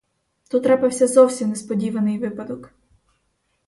[0.49, 2.71] Тут трапився зовсім несподіваний випадок.